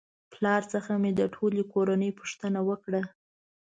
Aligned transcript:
پلار 0.31 0.61
څخه 0.73 0.91
مې 1.01 1.11
د 1.19 1.21
ټولې 1.35 1.61
کورنۍ 1.73 2.09
پوښتنه 2.19 2.59
وکړه 2.69 3.01